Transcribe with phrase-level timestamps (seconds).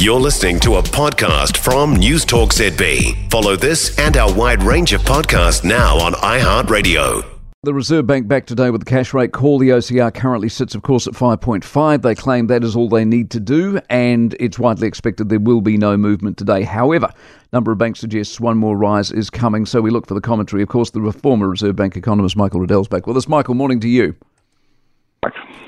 [0.00, 3.30] You're listening to a podcast from News Talk ZB.
[3.30, 7.22] Follow this and our wide range of podcasts now on iHeartRadio.
[7.64, 9.58] The Reserve Bank back today with the cash rate call.
[9.58, 12.00] The OCR currently sits, of course, at 5.5.
[12.00, 15.60] They claim that is all they need to do, and it's widely expected there will
[15.60, 16.62] be no movement today.
[16.62, 17.12] However,
[17.52, 20.62] number of banks suggests one more rise is coming, so we look for the commentary.
[20.62, 23.28] Of course, the former Reserve Bank economist Michael Reddell's back with us.
[23.28, 24.16] Michael, morning to you.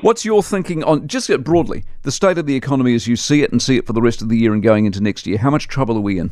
[0.00, 3.52] What's your thinking on just broadly the state of the economy as you see it
[3.52, 5.38] and see it for the rest of the year and going into next year?
[5.38, 6.30] How much trouble are we in?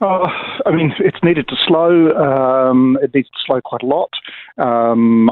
[0.00, 0.28] Uh,
[0.66, 2.10] I mean, it's needed to slow.
[2.12, 4.10] Um, it needs to slow quite a lot.
[4.58, 5.30] Um,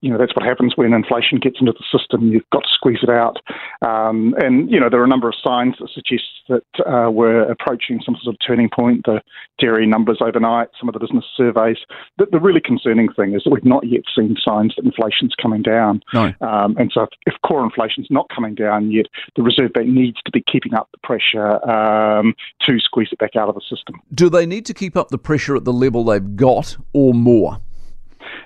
[0.00, 2.28] you know that's what happens when inflation gets into the system.
[2.28, 3.38] You've got to squeeze it out,
[3.82, 7.42] um, and you know there are a number of signs that suggest that uh, we're
[7.50, 9.02] approaching some sort of turning point.
[9.04, 9.20] The
[9.58, 11.78] dairy numbers overnight, some of the business surveys.
[12.18, 15.62] The, the really concerning thing is that we've not yet seen signs that inflation's coming
[15.62, 16.02] down.
[16.12, 16.32] No.
[16.40, 19.06] Um, and so if, if, core inflation's not coming down yet,
[19.36, 22.34] the Reserve Bank needs to be keeping up the pressure um,
[22.66, 24.00] to squeeze it back out of the system.
[24.14, 27.58] Do they need to keep up the pressure at the level they've got, or more?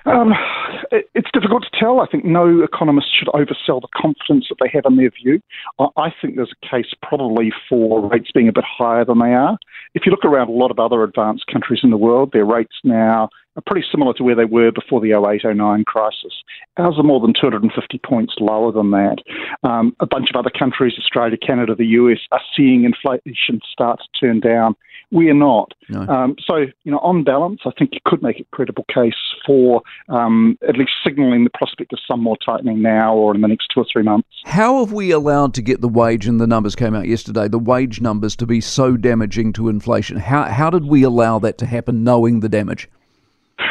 [0.05, 0.33] Um,
[0.91, 1.99] it's difficult to tell.
[1.99, 5.41] I think no economist should oversell the confidence that they have in their view.
[5.79, 9.57] I think there's a case probably for rates being a bit higher than they are.
[9.93, 12.75] If you look around a lot of other advanced countries in the world, their rates
[12.83, 16.43] now are pretty similar to where they were before the 08 09 crisis.
[16.77, 19.17] Ours are more than 250 points lower than that.
[19.63, 24.25] Um, a bunch of other countries, Australia, Canada, the US, are seeing inflation start to
[24.25, 24.75] turn down.
[25.11, 25.73] We are not.
[25.89, 26.01] No.
[26.01, 29.13] Um, so, you know, on balance, I think you could make a credible case
[29.45, 33.47] for um, at least signalling the prospect of some more tightening now or in the
[33.47, 34.27] next two or three months.
[34.45, 37.57] How have we allowed to get the wage, and the numbers came out yesterday, the
[37.59, 40.17] wage numbers to be so damaging to inflation?
[40.17, 42.89] How, how did we allow that to happen knowing the damage?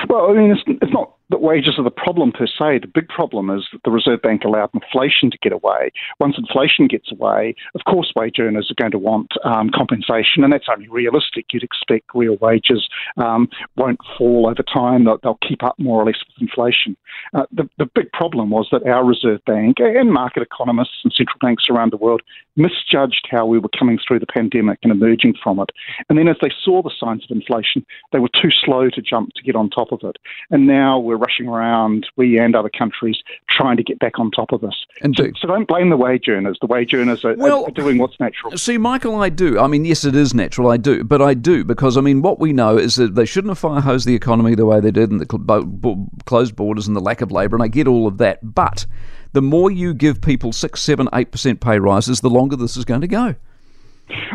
[0.08, 2.80] Well, I mean, it's, it's not that wages are the problem per se.
[2.80, 5.90] The big problem is that the Reserve Bank allowed inflation to get away.
[6.20, 10.52] Once inflation gets away, of course, wage earners are going to want um, compensation, and
[10.52, 11.46] that's only realistic.
[11.52, 16.06] You'd expect real wages um, won't fall over time; they'll, they'll, keep up more or
[16.06, 16.97] less with inflation.
[17.34, 21.38] Uh, the, the big problem was that our Reserve Bank and market economists and central
[21.41, 22.22] banks around the world
[22.56, 25.70] misjudged how we were coming through the pandemic and emerging from it.
[26.08, 29.34] And then, as they saw the signs of inflation, they were too slow to jump
[29.34, 30.16] to get on top of it.
[30.50, 34.52] And now we're rushing around, we and other countries, trying to get back on top
[34.52, 34.74] of this.
[35.02, 36.58] And so, so don't blame the wage earners.
[36.60, 38.56] The wage earners are, well, are, doing what's natural.
[38.56, 39.58] See, Michael, I do.
[39.58, 40.70] I mean, yes, it is natural.
[40.70, 43.50] I do, but I do because I mean, what we know is that they shouldn't
[43.50, 47.00] have fire hosed the economy the way they did, and the closed borders and the
[47.00, 47.56] lack of labour.
[47.56, 48.86] And I get all of that, but
[49.32, 52.84] the more you give people six, seven, eight percent pay rises, the longer this is
[52.84, 53.34] going to go.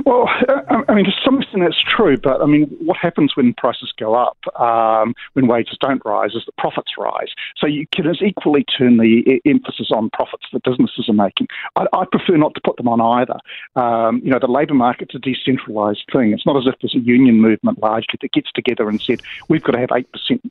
[0.06, 0.28] Well,
[0.88, 4.16] I mean, to some extent that's true, but I mean, what happens when prices go
[4.16, 7.30] up, um, when wages don't rise, is that profits rise.
[7.58, 11.48] So you can as equally turn the emphasis on profits that businesses are making.
[11.76, 13.40] I, I prefer not to put them on either.
[13.76, 16.34] Um, you know, the labour market's a decentralised thing.
[16.34, 19.64] It's not as if there's a union movement largely that gets together and said, we've
[19.64, 20.06] got to have 8%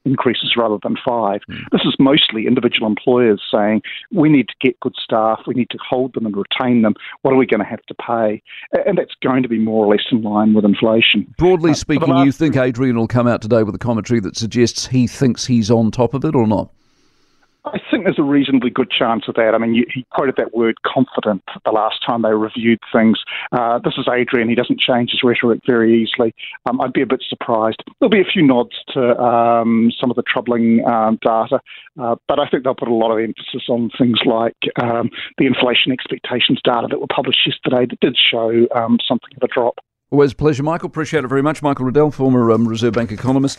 [0.05, 1.65] increases rather than 5 mm.
[1.73, 5.79] This is mostly individual employers saying, we need to get good staff, we need to
[5.79, 6.95] hold them and retain them.
[7.23, 8.43] What are we going to have to pay?
[8.87, 11.33] And that's going to be more or less in line with inflation.
[11.39, 12.27] Broadly uh, speaking, last...
[12.27, 15.71] you think Adrian will come out today with a commentary that suggests he thinks he's
[15.71, 16.71] on top of it or not?
[17.65, 19.55] I think there's a reasonably good chance of that.
[19.55, 23.19] I mean, you, he quoted that word confident the last time they reviewed things.
[23.53, 24.49] Uh, this is Adrian.
[24.49, 26.35] He doesn't change his rhetoric very easily.
[26.69, 27.83] Um, I'd be a bit surprised.
[27.99, 31.61] There'll be a few nods to um, some of the troubling um, data,
[32.01, 35.47] uh, but I think they'll put a lot of emphasis on things like um, the
[35.47, 39.75] inflation expectations data that were published yesterday that did show um, something of a drop.
[40.11, 40.89] Always a pleasure, Michael.
[40.89, 41.63] Appreciate it very much.
[41.63, 43.59] Michael Reddell, former um, Reserve Bank economist.